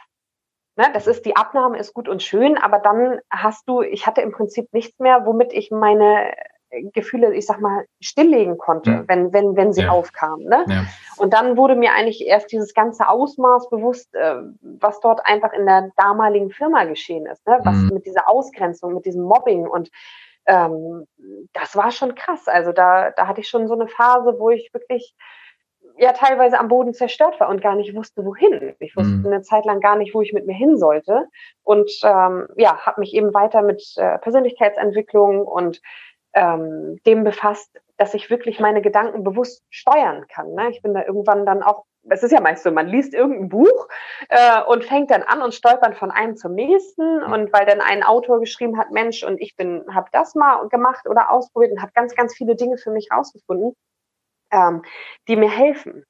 [0.78, 4.22] Ne, das ist, die Abnahme ist gut und schön, aber dann hast du, ich hatte
[4.22, 6.34] im Prinzip nichts mehr, womit ich meine
[6.94, 9.04] Gefühle, ich sag mal, stilllegen konnte, mhm.
[9.08, 9.90] wenn, wenn, wenn sie ja.
[9.90, 10.46] aufkamen.
[10.46, 10.66] Ne?
[10.68, 10.86] Ja.
[11.18, 15.66] Und dann wurde mir eigentlich erst dieses ganze Ausmaß bewusst, äh, was dort einfach in
[15.66, 17.60] der damaligen Firma geschehen ist, ne?
[17.64, 17.92] was mhm.
[17.94, 19.90] mit dieser Ausgrenzung, mit diesem Mobbing und
[20.48, 21.06] ähm,
[21.54, 22.48] das war schon krass.
[22.48, 25.16] Also da, da hatte ich schon so eine Phase, wo ich wirklich
[25.98, 28.74] ja teilweise am Boden zerstört war und gar nicht wusste, wohin.
[28.80, 29.26] Ich wusste mhm.
[29.26, 31.28] eine Zeit lang gar nicht, wo ich mit mir hin sollte.
[31.64, 35.82] Und ähm, ja, habe mich eben weiter mit äh, Persönlichkeitsentwicklung und
[36.34, 40.54] ähm, dem befasst, dass ich wirklich meine Gedanken bewusst steuern kann.
[40.54, 40.70] Ne?
[40.72, 43.88] Ich bin da irgendwann dann auch, es ist ja meist so, man liest irgendein Buch
[44.30, 48.04] äh, und fängt dann an und stolpert von einem zum nächsten und weil dann ein
[48.04, 51.92] Autor geschrieben hat, Mensch, und ich bin, habe das mal gemacht oder ausprobiert und habe
[51.94, 53.76] ganz, ganz viele Dinge für mich rausgefunden,
[54.52, 54.84] ähm,
[55.28, 56.06] die mir helfen.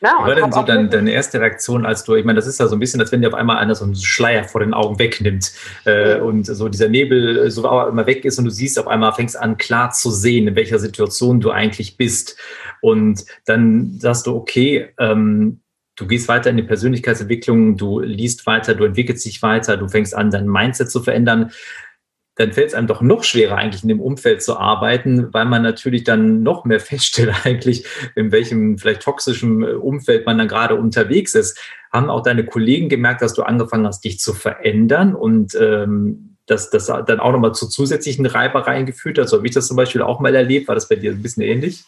[0.00, 2.60] Na, Wie war denn so dein, deine erste Reaktion, als du, ich meine, das ist
[2.60, 4.72] ja so ein bisschen, als wenn dir auf einmal einer so einen Schleier vor den
[4.72, 5.52] Augen wegnimmt
[5.86, 9.36] äh, und so dieser Nebel so immer weg ist und du siehst auf einmal, fängst
[9.36, 12.36] an klar zu sehen, in welcher Situation du eigentlich bist.
[12.80, 15.60] Und dann sagst du, okay, ähm,
[15.96, 20.14] du gehst weiter in die Persönlichkeitsentwicklung, du liest weiter, du entwickelst dich weiter, du fängst
[20.14, 21.50] an, dein Mindset zu verändern
[22.38, 25.62] dann fällt es einem doch noch schwerer, eigentlich in dem Umfeld zu arbeiten, weil man
[25.62, 30.76] natürlich dann noch mehr feststellt, eigentlich, in welchem vielleicht toxischen äh, Umfeld man dann gerade
[30.76, 31.58] unterwegs ist.
[31.92, 36.70] Haben auch deine Kollegen gemerkt, dass du angefangen hast, dich zu verändern und ähm, dass
[36.70, 39.28] das dann auch nochmal zu zusätzlichen Reibereien geführt hat?
[39.28, 40.68] So habe ich das zum Beispiel auch mal erlebt.
[40.68, 41.84] War das bei dir ein bisschen ähnlich?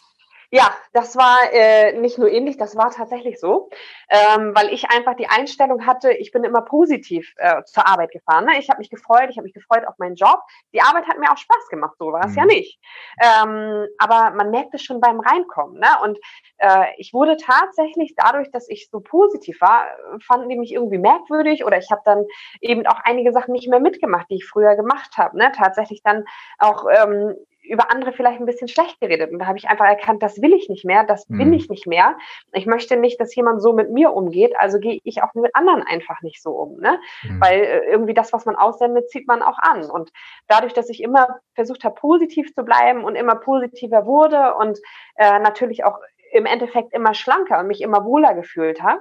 [0.53, 3.69] Ja, das war äh, nicht nur ähnlich, das war tatsächlich so,
[4.09, 8.43] ähm, weil ich einfach die Einstellung hatte, ich bin immer positiv äh, zur Arbeit gefahren.
[8.43, 8.59] Ne?
[8.59, 10.41] Ich habe mich gefreut, ich habe mich gefreut auf meinen Job.
[10.73, 12.37] Die Arbeit hat mir auch Spaß gemacht, so war es mhm.
[12.37, 12.79] ja nicht.
[13.21, 15.79] Ähm, aber man merkt es schon beim Reinkommen.
[15.79, 15.87] Ne?
[16.03, 16.19] Und
[16.57, 19.85] äh, ich wurde tatsächlich dadurch, dass ich so positiv war,
[20.27, 22.25] fanden die mich irgendwie merkwürdig oder ich habe dann
[22.59, 25.37] eben auch einige Sachen nicht mehr mitgemacht, die ich früher gemacht habe.
[25.37, 25.53] Ne?
[25.55, 26.25] Tatsächlich dann
[26.59, 29.31] auch ähm, über andere vielleicht ein bisschen schlecht geredet.
[29.31, 31.53] Und da habe ich einfach erkannt, das will ich nicht mehr, das bin mhm.
[31.53, 32.17] ich nicht mehr.
[32.53, 35.83] Ich möchte nicht, dass jemand so mit mir umgeht, also gehe ich auch mit anderen
[35.83, 36.79] einfach nicht so um.
[36.79, 36.99] Ne?
[37.23, 37.41] Mhm.
[37.41, 39.89] Weil äh, irgendwie das, was man aussendet, zieht man auch an.
[39.89, 40.11] Und
[40.47, 44.79] dadurch, dass ich immer versucht habe, positiv zu bleiben und immer positiver wurde und
[45.15, 45.99] äh, natürlich auch
[46.31, 48.99] im Endeffekt immer schlanker und mich immer wohler gefühlt habe,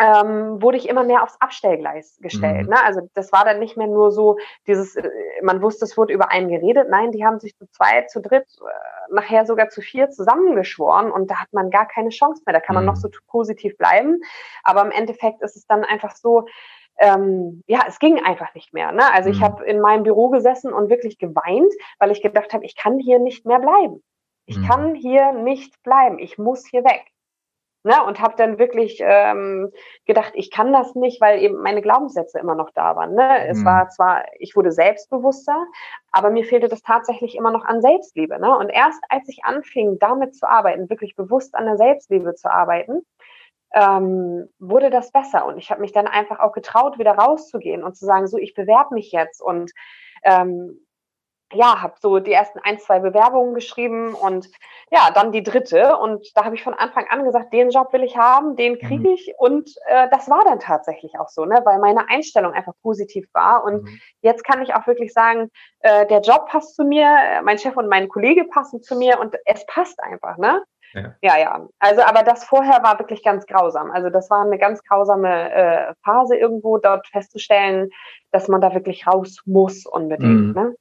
[0.00, 2.64] ähm, wurde ich immer mehr aufs Abstellgleis gestellt.
[2.64, 2.70] Mhm.
[2.70, 2.84] Ne?
[2.84, 5.10] Also das war dann nicht mehr nur so dieses, äh,
[5.42, 6.88] man wusste, es wurde über einen geredet.
[6.88, 11.30] Nein, die haben sich zu zweit, zu dritt, äh, nachher sogar zu vier zusammengeschworen und
[11.30, 12.54] da hat man gar keine Chance mehr.
[12.54, 13.00] Da kann man noch mhm.
[13.00, 14.20] so positiv bleiben.
[14.64, 16.46] Aber im Endeffekt ist es dann einfach so,
[16.98, 18.92] ähm, ja, es ging einfach nicht mehr.
[18.92, 19.02] Ne?
[19.12, 19.34] Also mhm.
[19.34, 22.98] ich habe in meinem Büro gesessen und wirklich geweint, weil ich gedacht habe, ich kann
[22.98, 24.02] hier nicht mehr bleiben.
[24.46, 24.66] Ich mhm.
[24.66, 26.18] kann hier nicht bleiben.
[26.18, 27.04] Ich muss hier weg.
[27.82, 29.72] Ne, und habe dann wirklich ähm,
[30.04, 33.14] gedacht, ich kann das nicht, weil eben meine Glaubenssätze immer noch da waren.
[33.14, 33.48] Ne?
[33.48, 33.64] Es mhm.
[33.64, 35.64] war zwar, ich wurde selbstbewusster,
[36.12, 38.38] aber mir fehlte das tatsächlich immer noch an Selbstliebe.
[38.38, 38.54] Ne?
[38.54, 43.00] Und erst als ich anfing, damit zu arbeiten, wirklich bewusst an der Selbstliebe zu arbeiten,
[43.72, 45.46] ähm, wurde das besser.
[45.46, 48.54] Und ich habe mich dann einfach auch getraut, wieder rauszugehen und zu sagen, so, ich
[48.54, 49.72] bewerbe mich jetzt und
[50.22, 50.86] ähm,
[51.52, 54.48] ja, habe so die ersten ein, zwei Bewerbungen geschrieben und
[54.90, 55.96] ja, dann die dritte.
[55.96, 59.08] Und da habe ich von Anfang an gesagt, den Job will ich haben, den kriege
[59.08, 59.14] mhm.
[59.14, 59.34] ich.
[59.38, 61.60] Und äh, das war dann tatsächlich auch so, ne?
[61.64, 63.64] weil meine Einstellung einfach positiv war.
[63.64, 64.00] Und mhm.
[64.22, 67.88] jetzt kann ich auch wirklich sagen, äh, der Job passt zu mir, mein Chef und
[67.88, 70.62] mein Kollege passen zu mir und es passt einfach, ne?
[70.92, 71.14] Ja.
[71.22, 71.68] ja, ja.
[71.78, 73.92] Also, aber das vorher war wirklich ganz grausam.
[73.92, 77.90] Also, das war eine ganz grausame äh, Phase irgendwo, dort festzustellen,
[78.32, 80.48] dass man da wirklich raus muss unbedingt.
[80.48, 80.52] Mhm.
[80.52, 80.74] Ne?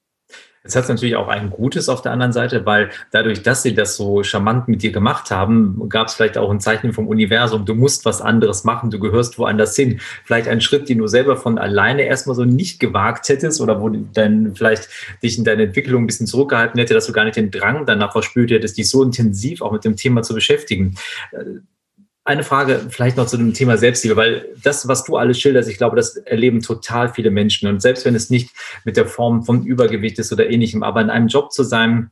[0.64, 3.74] Jetzt hat es natürlich auch ein Gutes auf der anderen Seite, weil dadurch, dass sie
[3.74, 7.66] das so charmant mit dir gemacht haben, gab es vielleicht auch ein Zeichen vom Universum,
[7.66, 10.02] du musst was anderes machen, du gehörst woanders hin.
[10.26, 13.90] Vielleicht ein Schritt, den du selber von alleine erstmal so nicht gewagt hättest oder wo
[13.90, 14.90] dann vielleicht
[15.24, 18.12] dich in deiner Entwicklung ein bisschen zurückgehalten hätte, dass du gar nicht den Drang danach
[18.12, 20.96] verspürt hättest, dich so intensiv auch mit dem Thema zu beschäftigen
[22.30, 25.80] eine Frage vielleicht noch zu dem Thema Selbstliebe, weil das, was du alles schilderst, ich
[25.80, 27.68] glaube, das erleben total viele Menschen.
[27.68, 28.52] Und selbst wenn es nicht
[28.86, 32.12] mit der Form von Übergewicht ist oder ähnlichem, aber in einem Job zu sein,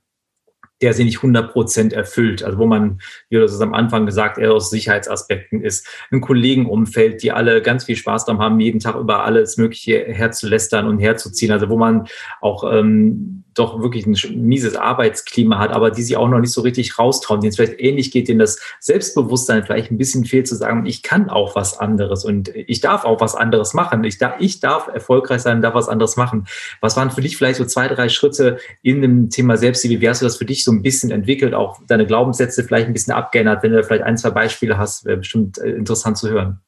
[0.82, 2.44] der sie nicht 100 Prozent erfüllt.
[2.44, 3.00] Also wo man,
[3.30, 5.88] wie du das am Anfang gesagt, eher aus Sicherheitsaspekten ist.
[6.12, 10.88] Ein Kollegenumfeld, die alle ganz viel Spaß daran haben, jeden Tag über alles Mögliche herzulästern
[10.88, 11.52] und herzuziehen.
[11.52, 12.08] Also wo man
[12.42, 14.16] auch ähm, doch wirklich ein
[14.48, 17.80] mieses Arbeitsklima hat, aber die sich auch noch nicht so richtig raustrauen, denen es vielleicht
[17.80, 21.78] ähnlich geht, denen das Selbstbewusstsein vielleicht ein bisschen fehlt, zu sagen, ich kann auch was
[21.78, 24.04] anderes und ich darf auch was anderes machen.
[24.04, 26.48] Ich darf, ich darf erfolgreich sein, darf was anderes machen.
[26.82, 30.02] Was waren für dich vielleicht so zwei, drei Schritte in dem Thema Selbstliebe?
[30.02, 32.94] Wie hast du das für dich so ein bisschen entwickelt, auch deine Glaubenssätze vielleicht ein
[32.94, 33.64] bisschen abgeändert?
[33.64, 36.62] Wenn du vielleicht ein, zwei Beispiele hast, wäre bestimmt äh, interessant zu hören.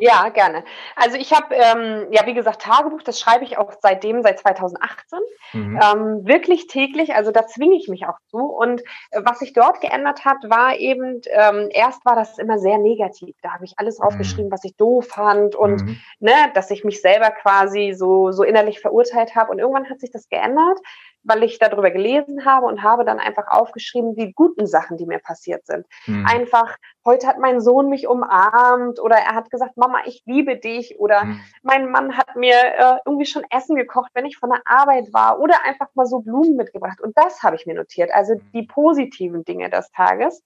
[0.00, 0.64] Ja, gerne.
[0.96, 5.18] Also ich habe, ähm, ja, wie gesagt, Tagebuch, das schreibe ich auch seitdem, seit 2018,
[5.52, 5.80] mhm.
[5.82, 8.38] ähm, wirklich täglich, also da zwinge ich mich auch zu.
[8.38, 8.80] Und
[9.10, 13.36] äh, was sich dort geändert hat, war eben, ähm, erst war das immer sehr negativ.
[13.42, 14.52] Da habe ich alles draufgeschrieben, mhm.
[14.52, 16.00] was ich doof fand und mhm.
[16.18, 19.52] ne, dass ich mich selber quasi so, so innerlich verurteilt habe.
[19.52, 20.78] Und irgendwann hat sich das geändert,
[21.24, 25.18] weil ich darüber gelesen habe und habe dann einfach aufgeschrieben, die guten Sachen, die mir
[25.18, 25.86] passiert sind.
[26.06, 26.26] Mhm.
[26.26, 30.98] Einfach, heute hat mein Sohn mich umarmt oder er hat gesagt, Mama, ich liebe dich
[30.98, 31.40] oder mhm.
[31.62, 35.40] mein Mann hat mir äh, irgendwie schon Essen gekocht, wenn ich von der Arbeit war
[35.40, 37.00] oder einfach mal so Blumen mitgebracht.
[37.00, 40.42] Und das habe ich mir notiert, also die positiven Dinge des Tages.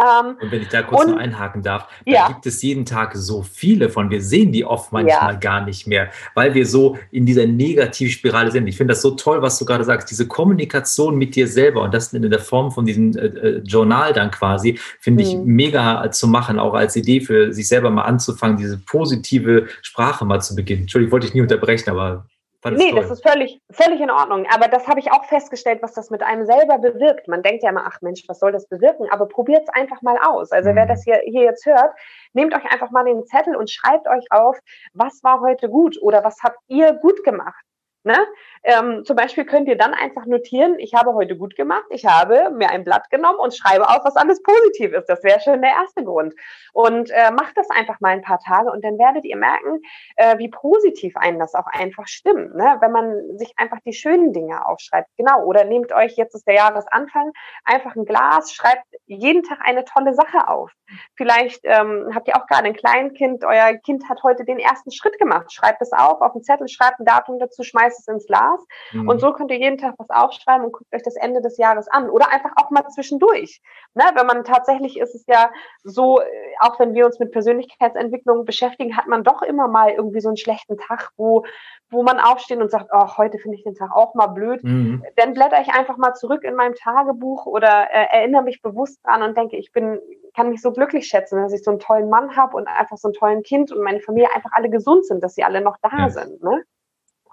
[0.00, 2.28] Ähm, und wenn ich da kurz und, noch einhaken darf, da ja.
[2.28, 4.10] gibt es jeden Tag so viele von.
[4.10, 5.38] Wir sehen die oft manchmal ja.
[5.38, 8.66] gar nicht mehr, weil wir so in dieser Negativspirale sind.
[8.66, 10.10] Ich finde das so toll, was du gerade sagst.
[10.10, 14.12] Diese Kommunikation mit dir selber und das in der Form von diesem äh, äh Journal
[14.12, 15.44] dann quasi, finde ich mhm.
[15.44, 20.40] mega zu machen, auch als Idee für sich selber mal anzufangen, diese positive Sprache mal
[20.40, 20.82] zu beginnen.
[20.82, 22.26] Entschuldigung, wollte ich nie unterbrechen, aber
[22.64, 23.00] nee, toll.
[23.00, 24.46] das ist völlig, völlig in Ordnung.
[24.52, 27.26] Aber das habe ich auch festgestellt, was das mit einem selber bewirkt.
[27.28, 29.08] Man denkt ja immer, ach Mensch, was soll das bewirken?
[29.10, 30.52] Aber probiert es einfach mal aus.
[30.52, 30.76] Also mhm.
[30.76, 31.94] wer das hier, hier jetzt hört,
[32.32, 34.58] nehmt euch einfach mal den Zettel und schreibt euch auf,
[34.92, 37.64] was war heute gut oder was habt ihr gut gemacht.
[38.02, 38.16] Ne?
[38.62, 42.50] Ähm, zum Beispiel könnt ihr dann einfach notieren, ich habe heute gut gemacht, ich habe
[42.50, 45.06] mir ein Blatt genommen und schreibe auf, was alles positiv ist.
[45.06, 46.34] Das wäre schon der erste Grund.
[46.72, 49.82] Und äh, macht das einfach mal ein paar Tage und dann werdet ihr merken,
[50.16, 52.76] äh, wie positiv einen das auch einfach stimmt, ne?
[52.80, 55.08] wenn man sich einfach die schönen Dinge aufschreibt.
[55.18, 55.44] Genau.
[55.44, 57.32] Oder nehmt euch, jetzt ist der Jahresanfang,
[57.64, 60.72] einfach ein Glas, schreibt jeden Tag eine tolle Sache auf.
[61.16, 65.18] Vielleicht ähm, habt ihr auch gerade ein Kleinkind, euer Kind hat heute den ersten Schritt
[65.18, 65.52] gemacht.
[65.52, 68.60] Schreibt es auf, auf den Zettel, schreibt ein Datum dazu, schmeißt es ins Glas.
[68.92, 69.08] Mhm.
[69.08, 71.88] Und so könnt ihr jeden Tag was aufschreiben und guckt euch das Ende des Jahres
[71.88, 72.08] an.
[72.10, 73.60] Oder einfach auch mal zwischendurch.
[73.94, 74.04] Ne?
[74.14, 75.50] Wenn man tatsächlich ist es ja
[75.82, 76.24] so, äh,
[76.60, 80.36] auch wenn wir uns mit Persönlichkeitsentwicklung beschäftigen, hat man doch immer mal irgendwie so einen
[80.36, 81.44] schlechten Tag, wo,
[81.90, 84.62] wo man aufsteht und sagt, oh, heute finde ich den Tag auch mal blöd.
[84.62, 85.04] Mhm.
[85.16, 89.22] Dann blätter ich einfach mal zurück in meinem Tagebuch oder äh, erinnere mich bewusst dran
[89.22, 90.00] und denke, ich bin,
[90.36, 93.08] kann mich so glücklich schätzen, dass ich so einen tollen Mann habe und einfach so
[93.08, 95.90] einen tollen Kind und meine Familie einfach alle gesund sind, dass sie alle noch da
[95.96, 96.10] ja.
[96.10, 96.42] sind.
[96.42, 96.64] Ne?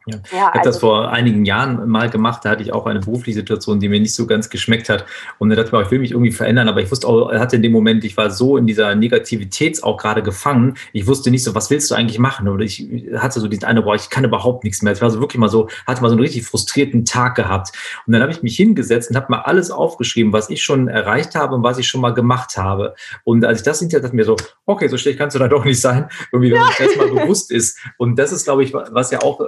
[0.08, 0.18] Ja.
[0.18, 3.00] Ja, ich habe also, das vor einigen Jahren mal gemacht, da hatte ich auch eine
[3.00, 5.06] berufliche Situation, die mir nicht so ganz geschmeckt hat.
[5.38, 7.58] Und da dachte ich mir, ich will mich irgendwie verändern, aber ich wusste auch, hatte
[7.58, 10.76] in dem Moment, ich war so in dieser Negativität auch gerade gefangen.
[10.94, 12.48] Ich wusste nicht so, was willst du eigentlich machen?
[12.48, 14.94] Oder ich hatte so diesen Eindruck, boah, ich kann überhaupt nichts mehr.
[14.94, 17.72] Ich war so wirklich mal so, hatte mal so einen richtig frustrierten Tag gehabt.
[18.06, 21.36] Und dann habe ich mich hingesetzt und habe mal alles aufgeschrieben, was ich schon erreicht
[21.36, 22.96] habe und was ich schon mal gemacht habe.
[23.24, 25.66] Und als ich das hinterher dachte mir so, okay, so schlecht kannst du da doch
[25.66, 26.70] nicht sein, irgendwie, wenn ja.
[26.78, 27.78] das mal bewusst ist.
[27.98, 29.42] Und das ist, glaube ich, was ja auch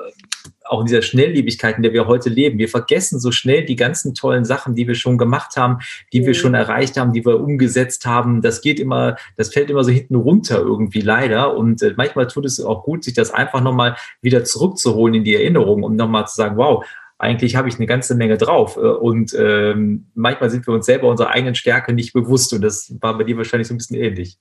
[0.66, 2.60] auch in dieser Schnelllebigkeit, in der wir heute leben.
[2.60, 5.80] Wir vergessen so schnell die ganzen tollen Sachen, die wir schon gemacht haben,
[6.14, 6.26] die mhm.
[6.26, 8.42] wir schon erreicht haben, die wir umgesetzt haben.
[8.42, 11.56] Das geht immer, das fällt immer so hinten runter irgendwie leider.
[11.56, 15.36] Und äh, manchmal tut es auch gut, sich das einfach nochmal wieder zurückzuholen in die
[15.36, 16.86] Erinnerung, um nochmal zu sagen, wow,
[17.20, 18.78] eigentlich habe ich eine ganze Menge drauf.
[18.78, 22.54] Äh, und ähm, manchmal sind wir uns selber unserer eigenen Stärke nicht bewusst.
[22.54, 24.38] Und das war bei dir wahrscheinlich so ein bisschen ähnlich.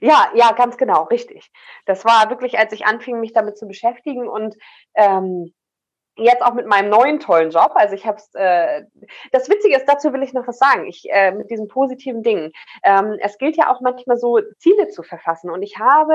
[0.00, 1.50] Ja, ja, ganz genau, richtig.
[1.86, 4.56] Das war wirklich, als ich anfing, mich damit zu beschäftigen und
[4.94, 5.52] ähm,
[6.16, 7.72] jetzt auch mit meinem neuen tollen Job.
[7.74, 8.34] Also ich habe es.
[8.34, 8.84] Äh,
[9.32, 10.86] das Witzige ist, dazu will ich noch was sagen.
[10.86, 12.52] Ich äh, mit diesen positiven Dingen.
[12.82, 15.50] Ähm, es gilt ja auch manchmal so Ziele zu verfassen.
[15.50, 16.14] Und ich habe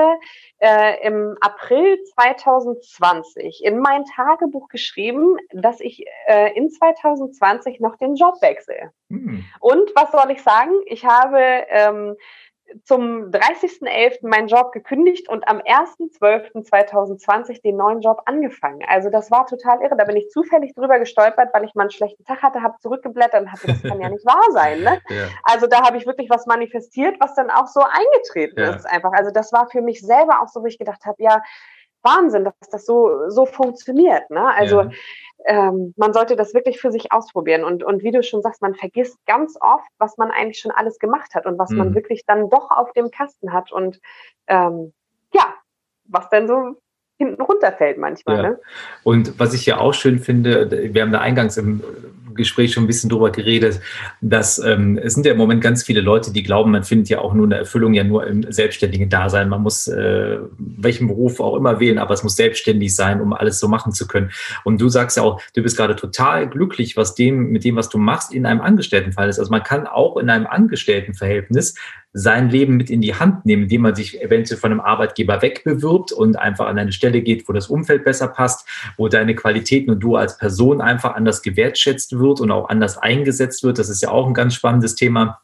[0.58, 8.14] äh, im April 2020 in mein Tagebuch geschrieben, dass ich äh, in 2020 noch den
[8.14, 8.92] Job wechsle.
[9.08, 9.44] Hm.
[9.60, 10.72] Und was soll ich sagen?
[10.86, 11.38] Ich habe
[11.68, 12.16] ähm,
[12.84, 14.28] zum 30.11.
[14.28, 18.82] meinen Job gekündigt und am 1.12.2020 den neuen Job angefangen.
[18.86, 19.96] Also das war total irre.
[19.96, 23.42] Da bin ich zufällig drüber gestolpert, weil ich mal einen schlechten Tag hatte, habe zurückgeblättert
[23.42, 24.82] und hatte, das kann ja nicht wahr sein.
[24.82, 25.00] Ne?
[25.10, 25.26] Ja.
[25.42, 28.76] Also da habe ich wirklich was manifestiert, was dann auch so eingetreten ja.
[28.76, 29.10] ist einfach.
[29.12, 31.42] Also das war für mich selber auch so, wo ich gedacht habe, ja,
[32.02, 34.30] Wahnsinn, dass das so, so funktioniert.
[34.30, 34.46] Ne?
[34.54, 34.90] Also ja
[35.46, 37.64] ähm, man sollte das wirklich für sich ausprobieren.
[37.64, 40.98] Und, und wie du schon sagst, man vergisst ganz oft, was man eigentlich schon alles
[40.98, 41.78] gemacht hat und was mhm.
[41.78, 43.72] man wirklich dann doch auf dem Kasten hat.
[43.72, 44.00] Und
[44.46, 44.92] ähm,
[45.32, 45.54] ja,
[46.04, 46.76] was denn so
[47.20, 48.36] hinten runterfällt manchmal.
[48.36, 48.42] Ja.
[48.42, 48.58] Ne?
[49.04, 51.82] Und was ich ja auch schön finde, wir haben da eingangs im
[52.34, 53.80] Gespräch schon ein bisschen drüber geredet,
[54.22, 57.18] dass ähm, es sind ja im Moment ganz viele Leute, die glauben, man findet ja
[57.18, 59.50] auch nur eine Erfüllung ja nur im selbstständigen Dasein.
[59.50, 63.60] Man muss äh, welchen Beruf auch immer wählen, aber es muss selbstständig sein, um alles
[63.60, 64.30] so machen zu können.
[64.64, 67.90] Und du sagst ja auch, du bist gerade total glücklich, was dem mit dem, was
[67.90, 69.38] du machst, in einem Angestelltenfall ist.
[69.38, 71.74] Also man kann auch in einem Angestelltenverhältnis
[72.12, 76.12] sein Leben mit in die Hand nehmen, indem man sich eventuell von einem Arbeitgeber wegbewirbt
[76.12, 80.00] und einfach an eine Stelle geht, wo das Umfeld besser passt, wo deine Qualitäten und
[80.00, 83.78] du als Person einfach anders gewertschätzt wird und auch anders eingesetzt wird.
[83.78, 85.40] Das ist ja auch ein ganz spannendes Thema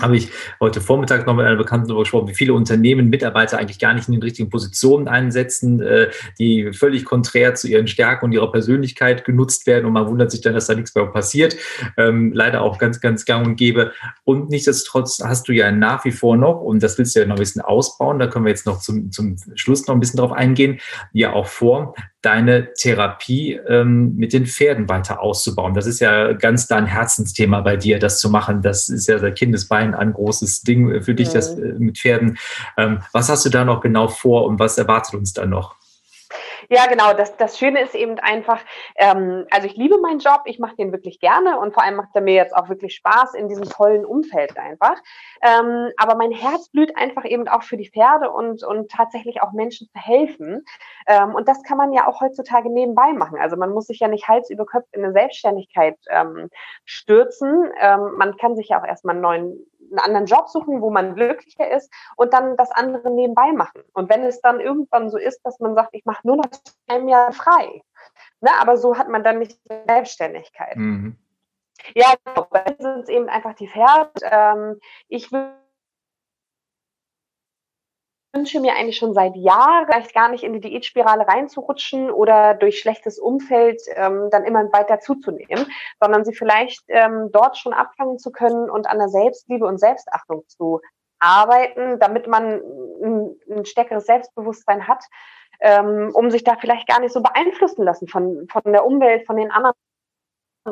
[0.00, 0.28] habe ich
[0.58, 4.08] heute Vormittag noch mit einer Bekannten darüber gesprochen, wie viele Unternehmen Mitarbeiter eigentlich gar nicht
[4.08, 9.24] in den richtigen Positionen einsetzen, äh, die völlig konträr zu ihren Stärken und ihrer Persönlichkeit
[9.24, 11.56] genutzt werden und man wundert sich dann, dass da nichts mehr passiert.
[11.96, 13.92] Ähm, leider auch ganz, ganz gang und gäbe.
[14.24, 17.36] Und nichtsdestotrotz hast du ja nach wie vor noch, und das willst du ja noch
[17.36, 20.32] ein bisschen ausbauen, da können wir jetzt noch zum, zum Schluss noch ein bisschen drauf
[20.32, 20.80] eingehen,
[21.12, 25.74] ja auch vor, deine Therapie ähm, mit den Pferden weiter auszubauen.
[25.74, 28.62] Das ist ja ganz dein Herzensthema bei dir, das zu machen.
[28.62, 31.34] Das ist ja seit Kindesbein ein großes Ding für dich, ja.
[31.34, 32.38] das äh, mit Pferden.
[32.76, 35.76] Ähm, was hast du da noch genau vor und was erwartet uns da noch?
[36.68, 37.12] Ja, genau.
[37.12, 38.60] Das, das Schöne ist eben einfach,
[38.96, 42.10] ähm, also ich liebe meinen Job, ich mache den wirklich gerne und vor allem macht
[42.14, 44.96] er mir jetzt auch wirklich Spaß in diesem tollen Umfeld einfach.
[45.42, 49.52] Ähm, aber mein Herz blüht einfach eben auch für die Pferde und, und tatsächlich auch
[49.52, 50.64] Menschen zu helfen.
[51.06, 53.38] Ähm, und das kann man ja auch heutzutage nebenbei machen.
[53.38, 56.48] Also man muss sich ja nicht Hals über Kopf in eine Selbstständigkeit ähm,
[56.84, 57.70] stürzen.
[57.80, 61.14] Ähm, man kann sich ja auch erstmal einen neuen einen anderen Job suchen, wo man
[61.14, 63.82] glücklicher ist und dann das andere nebenbei machen.
[63.92, 66.48] Und wenn es dann irgendwann so ist, dass man sagt, ich mache nur noch
[66.86, 67.82] ein Jahr frei,
[68.40, 70.76] ne, aber so hat man dann nicht Selbstständigkeit.
[70.76, 71.16] Mhm.
[71.94, 72.46] Ja, genau.
[72.50, 74.10] Bei sind es eben einfach die Pferde.
[74.22, 75.52] Ähm, ich will
[78.34, 82.80] wünsche mir eigentlich schon seit Jahren, vielleicht gar nicht in die Diätspirale reinzurutschen oder durch
[82.80, 85.66] schlechtes Umfeld ähm, dann immer weiter zuzunehmen,
[86.00, 90.44] sondern sie vielleicht ähm, dort schon abfangen zu können und an der Selbstliebe und Selbstachtung
[90.48, 90.80] zu
[91.20, 92.60] arbeiten, damit man
[93.02, 95.04] ein, ein stärkeres Selbstbewusstsein hat,
[95.60, 99.36] ähm, um sich da vielleicht gar nicht so beeinflussen lassen von, von der Umwelt, von
[99.36, 99.74] den anderen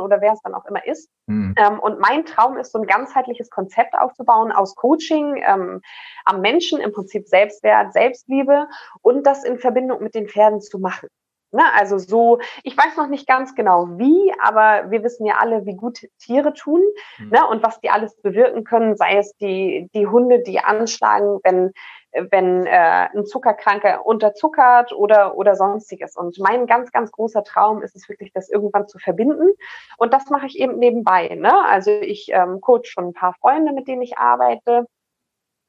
[0.01, 1.11] oder wer es dann auch immer ist.
[1.27, 1.55] Mhm.
[1.57, 5.81] Ähm, und mein Traum ist, so ein ganzheitliches Konzept aufzubauen aus Coaching ähm,
[6.25, 8.69] am Menschen, im Prinzip Selbstwert, Selbstliebe
[9.01, 11.09] und das in Verbindung mit den Pferden zu machen.
[11.55, 15.67] Ne, also so, ich weiß noch nicht ganz genau wie, aber wir wissen ja alle,
[15.67, 16.81] wie gut Tiere tun
[17.19, 17.29] mhm.
[17.29, 21.73] ne, und was die alles bewirken können, sei es die, die Hunde, die anschlagen, wenn
[22.13, 26.17] wenn äh, ein Zuckerkranker unterzuckert oder, oder sonstiges.
[26.17, 29.51] Und mein ganz, ganz großer Traum ist es wirklich, das irgendwann zu verbinden.
[29.97, 31.29] Und das mache ich eben nebenbei.
[31.29, 31.53] Ne?
[31.65, 34.87] Also ich ähm, coach schon ein paar Freunde, mit denen ich arbeite.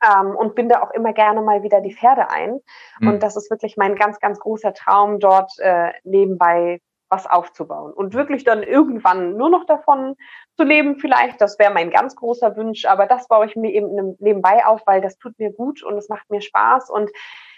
[0.05, 2.59] Ähm, und binde auch immer gerne mal wieder die Pferde ein.
[2.99, 3.07] Mhm.
[3.07, 6.81] Und das ist wirklich mein ganz, ganz großer Traum, dort äh, nebenbei
[7.13, 10.15] was aufzubauen und wirklich dann irgendwann nur noch davon
[10.57, 11.39] zu leben vielleicht.
[11.41, 14.99] Das wäre mein ganz großer Wunsch, aber das baue ich mir eben nebenbei auf, weil
[14.99, 17.11] das tut mir gut und es macht mir Spaß und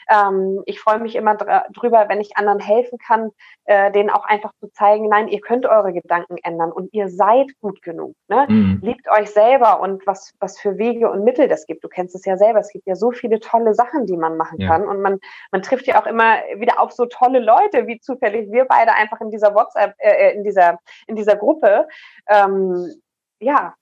[0.09, 3.31] ähm, ich freue mich immer dr drüber, wenn ich anderen helfen kann,
[3.65, 7.47] äh, denen auch einfach zu zeigen, nein, ihr könnt eure Gedanken ändern und ihr seid
[7.61, 8.15] gut genug.
[8.27, 8.45] Ne?
[8.47, 8.79] Mhm.
[8.81, 11.83] Liebt euch selber und was, was für Wege und Mittel das gibt.
[11.83, 12.59] Du kennst es ja selber.
[12.59, 14.67] Es gibt ja so viele tolle Sachen, die man machen ja.
[14.67, 14.87] kann.
[14.87, 15.19] Und man,
[15.51, 19.21] man trifft ja auch immer wieder auf so tolle Leute, wie zufällig wir beide einfach
[19.21, 21.87] in dieser WhatsApp, äh, äh in dieser, in dieser Gruppe.
[22.29, 22.93] Ähm,
[23.39, 23.73] ja,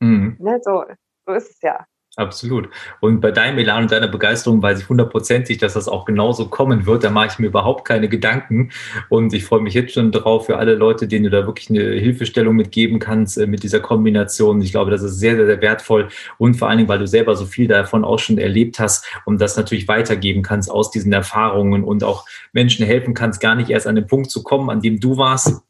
[0.00, 0.36] mhm.
[0.38, 0.84] ne, so,
[1.26, 1.84] so ist es ja.
[2.20, 2.68] Absolut.
[3.00, 6.84] Und bei deinem Elan und deiner Begeisterung weiß ich hundertprozentig, dass das auch genauso kommen
[6.84, 7.02] wird.
[7.02, 8.72] Da mache ich mir überhaupt keine Gedanken.
[9.08, 11.80] Und ich freue mich jetzt schon drauf für alle Leute, denen du da wirklich eine
[11.80, 14.60] Hilfestellung mitgeben kannst äh, mit dieser Kombination.
[14.60, 16.08] Ich glaube, das ist sehr, sehr, sehr wertvoll.
[16.36, 19.40] Und vor allen Dingen, weil du selber so viel davon auch schon erlebt hast und
[19.40, 23.86] das natürlich weitergeben kannst aus diesen Erfahrungen und auch Menschen helfen kannst, gar nicht erst
[23.86, 25.62] an den Punkt zu kommen, an dem du warst,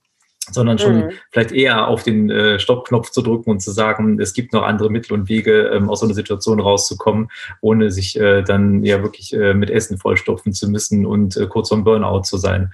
[0.53, 1.11] sondern schon mhm.
[1.31, 4.91] vielleicht eher auf den äh, Stoppknopf zu drücken und zu sagen, es gibt noch andere
[4.91, 7.29] Mittel und Wege, ähm, aus so einer Situation rauszukommen,
[7.61, 11.69] ohne sich äh, dann ja wirklich äh, mit Essen vollstopfen zu müssen und äh, kurz
[11.69, 12.73] vorm Burnout zu sein.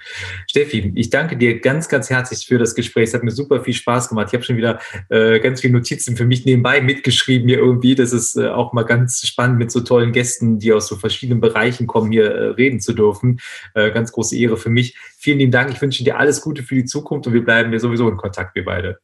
[0.49, 3.05] Steffi, ich danke dir ganz, ganz herzlich für das Gespräch.
[3.09, 4.29] Es hat mir super viel Spaß gemacht.
[4.29, 7.95] Ich habe schon wieder äh, ganz viele Notizen für mich nebenbei mitgeschrieben hier irgendwie.
[7.95, 11.41] Das ist äh, auch mal ganz spannend, mit so tollen Gästen, die aus so verschiedenen
[11.41, 13.41] Bereichen kommen, hier äh, reden zu dürfen.
[13.75, 14.97] Äh, ganz große Ehre für mich.
[15.19, 15.71] Vielen lieben Dank.
[15.73, 18.55] Ich wünsche dir alles Gute für die Zukunft und wir bleiben wir sowieso in Kontakt,
[18.55, 18.99] wir beide.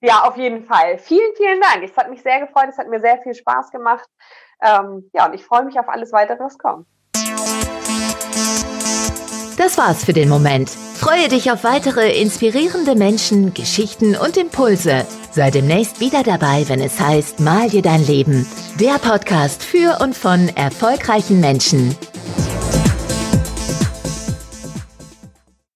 [0.00, 0.98] Ja, auf jeden Fall.
[0.98, 1.82] Vielen, vielen Dank.
[1.82, 2.68] Es hat mich sehr gefreut.
[2.70, 4.08] Es hat mir sehr viel Spaß gemacht.
[4.62, 6.86] Ähm, ja, und ich freue mich auf alles weitere, was kommt.
[9.56, 10.70] Das war's für den Moment.
[10.70, 15.04] Freue dich auf weitere inspirierende Menschen, Geschichten und Impulse.
[15.32, 18.46] Sei demnächst wieder dabei, wenn es heißt Mal dir dein Leben.
[18.80, 21.96] Der Podcast für und von erfolgreichen Menschen.